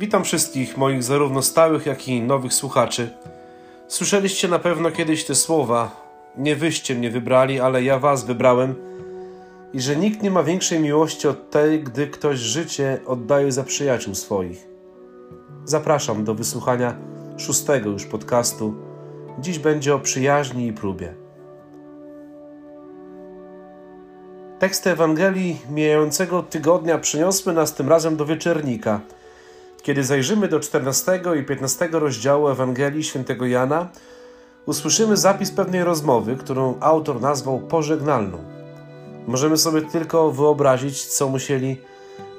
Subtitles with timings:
[0.00, 3.10] Witam wszystkich moich zarówno stałych, jak i nowych słuchaczy.
[3.88, 5.90] Słyszeliście na pewno kiedyś te słowa:
[6.36, 8.74] Nie wyście mnie wybrali, ale ja was wybrałem.
[9.72, 14.14] I że nikt nie ma większej miłości od tej, gdy ktoś życie oddaje za przyjaciół
[14.14, 14.68] swoich.
[15.64, 16.96] Zapraszam do wysłuchania
[17.36, 18.74] szóstego już podcastu.
[19.38, 21.14] Dziś będzie o przyjaźni i próbie.
[24.58, 29.00] Teksty Ewangelii mijającego tygodnia przyniosły nas tym razem do wieczernika–
[29.82, 33.88] kiedy zajrzymy do 14 i 15 rozdziału Ewangelii Świętego Jana,
[34.66, 38.38] usłyszymy zapis pewnej rozmowy, którą autor nazwał pożegnalną.
[39.26, 41.76] Możemy sobie tylko wyobrazić, co musieli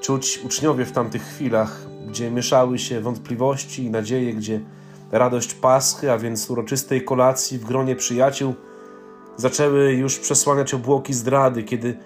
[0.01, 4.59] czuć uczniowie w tamtych chwilach, gdzie mieszały się wątpliwości i nadzieje, gdzie
[5.11, 8.53] radość Paschy, a więc uroczystej kolacji w gronie przyjaciół,
[9.37, 11.97] zaczęły już przesłaniać obłoki zdrady, kiedy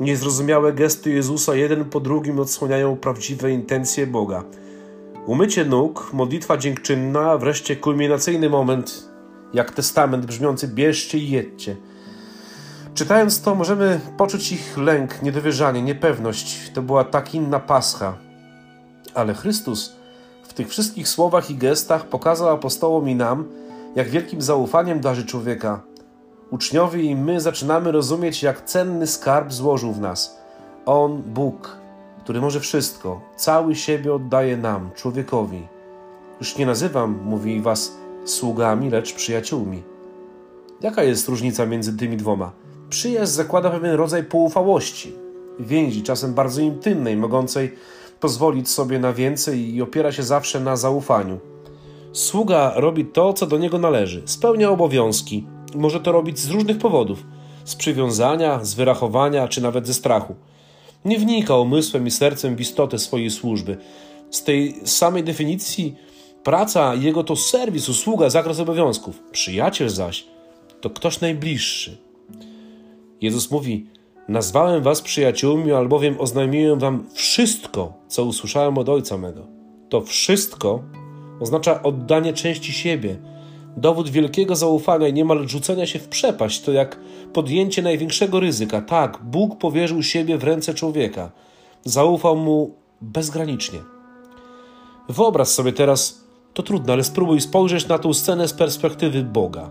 [0.00, 4.44] niezrozumiałe gesty Jezusa jeden po drugim odsłaniają prawdziwe intencje Boga–
[5.26, 9.08] Umycie nóg, modlitwa dziękczynna, wreszcie kulminacyjny moment,
[9.54, 11.76] jak testament brzmiący bierzcie i jedźcie.
[12.94, 16.70] Czytając to, możemy poczuć ich lęk, niedowierzanie, niepewność.
[16.74, 18.16] To była tak inna pascha.
[19.14, 19.92] Ale Chrystus
[20.42, 23.48] w tych wszystkich słowach i gestach pokazał apostołom i nam,
[23.96, 25.82] jak wielkim zaufaniem darzy człowieka.
[26.50, 30.38] Uczniowie i my zaczynamy rozumieć, jak cenny skarb złożył w nas.
[30.86, 31.79] On, Bóg,
[32.30, 35.62] który może wszystko, cały siebie oddaje nam, człowiekowi.
[36.40, 39.82] Już nie nazywam, mówi was, sługami, lecz przyjaciółmi.
[40.80, 42.52] Jaka jest różnica między tymi dwoma?
[42.88, 45.12] Przyjaźń zakłada pewien rodzaj poufałości,
[45.58, 47.74] więzi, czasem bardzo intymnej, mogącej
[48.20, 51.38] pozwolić sobie na więcej i opiera się zawsze na zaufaniu.
[52.12, 57.24] Sługa robi to, co do niego należy, spełnia obowiązki może to robić z różnych powodów
[57.64, 60.34] z przywiązania, z wyrachowania czy nawet ze strachu.
[61.04, 63.76] Nie wnika umysłem i sercem w istotę swojej służby.
[64.30, 65.96] Z tej samej definicji
[66.44, 69.22] praca jego to serwis, usługa, zakres obowiązków.
[69.32, 70.24] Przyjaciel zaś
[70.80, 71.96] to ktoś najbliższy.
[73.20, 73.86] Jezus mówi:
[74.28, 79.46] Nazwałem was przyjaciółmi, albowiem oznajmiłem wam wszystko, co usłyszałem od Ojca mego.
[79.88, 80.82] To wszystko
[81.40, 83.16] oznacza oddanie części siebie,
[83.76, 87.00] Dowód wielkiego zaufania i niemal rzucenia się w przepaść to jak
[87.32, 88.80] podjęcie największego ryzyka.
[88.80, 91.30] Tak, Bóg powierzył siebie w ręce człowieka.
[91.84, 93.78] Zaufał mu bezgranicznie.
[95.08, 99.70] Wyobraź sobie teraz, to trudno, ale spróbuj spojrzeć na tę scenę z perspektywy Boga.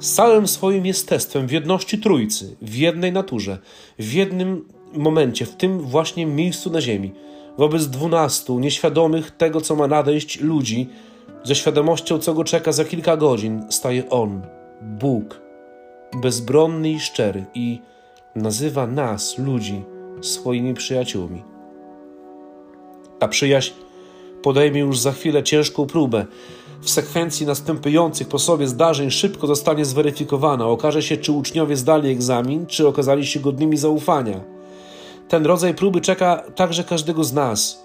[0.00, 3.58] Z całym swoim jestestwem w jedności Trójcy, w jednej naturze,
[3.98, 7.12] w jednym momencie, w tym właśnie miejscu na ziemi,
[7.58, 10.88] wobec dwunastu nieświadomych tego, co ma nadejść ludzi,
[11.44, 14.42] ze świadomością, co go czeka za kilka godzin, staje On,
[14.82, 15.40] Bóg,
[16.22, 17.80] bezbronny i szczery, i
[18.34, 19.84] nazywa nas, ludzi,
[20.20, 21.42] swoimi przyjaciółmi.
[23.18, 23.72] Ta przyjaźń
[24.42, 26.26] podejmie już za chwilę ciężką próbę.
[26.82, 30.66] W sekwencji następujących po sobie zdarzeń szybko zostanie zweryfikowana.
[30.66, 34.40] Okaże się, czy uczniowie zdali egzamin, czy okazali się godnymi zaufania.
[35.28, 37.84] Ten rodzaj próby czeka także każdego z nas.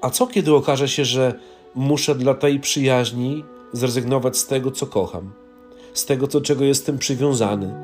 [0.00, 1.34] A co kiedy okaże się, że
[1.74, 5.32] muszę dla tej przyjaźni zrezygnować z tego, co kocham,
[5.94, 7.74] z tego, do czego jestem przywiązany.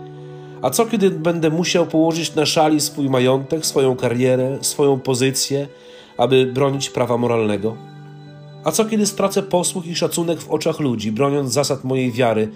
[0.63, 5.69] A co kiedy będę musiał położyć na szali swój majątek, swoją karierę, swoją pozycję,
[6.19, 7.77] aby bronić prawa moralnego?
[8.65, 12.49] A co kiedy stracę posłuch i szacunek w oczach ludzi, broniąc zasad mojej wiary?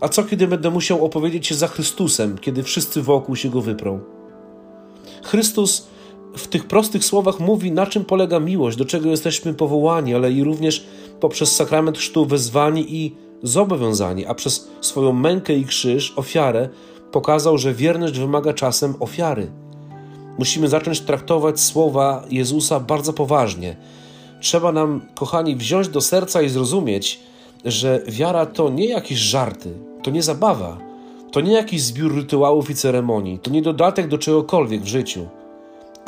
[0.00, 4.00] A co kiedy będę musiał opowiedzieć się za Chrystusem, kiedy wszyscy wokół się go wyprą?
[5.22, 5.86] Chrystus
[6.36, 10.44] w tych prostych słowach mówi, na czym polega miłość, do czego jesteśmy powołani, ale i
[10.44, 10.86] również
[11.20, 16.68] poprzez sakrament chrztu wezwani i zobowiązani, a przez swoją mękę i krzyż, ofiarę,
[17.12, 19.50] pokazał, że wierność wymaga czasem ofiary.
[20.38, 23.76] Musimy zacząć traktować słowa Jezusa bardzo poważnie.
[24.40, 27.20] Trzeba nam, kochani, wziąć do serca i zrozumieć,
[27.64, 30.78] że wiara to nie jakieś żarty, to nie zabawa,
[31.32, 35.26] to nie jakiś zbiór rytuałów i ceremonii, to nie dodatek do czegokolwiek w życiu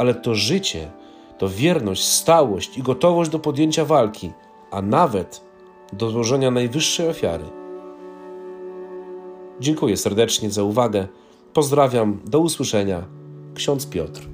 [0.02, 0.90] ale to życie,
[1.38, 4.32] to wierność, stałość i gotowość do podjęcia walki,
[4.70, 5.40] a nawet
[5.92, 7.44] do złożenia najwyższej ofiary.
[9.60, 11.08] Dziękuję serdecznie za uwagę.
[11.52, 13.04] Pozdrawiam, do usłyszenia.
[13.54, 14.28] Ksiądz Piotr.